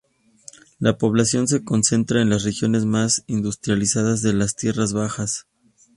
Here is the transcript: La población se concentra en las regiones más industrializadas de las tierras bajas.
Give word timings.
La 0.79 0.97
población 0.97 1.47
se 1.47 1.63
concentra 1.63 2.23
en 2.23 2.31
las 2.31 2.43
regiones 2.43 2.85
más 2.85 3.23
industrializadas 3.27 4.23
de 4.23 4.33
las 4.33 4.55
tierras 4.55 4.93
bajas. 4.93 5.45